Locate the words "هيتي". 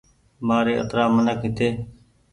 1.45-1.69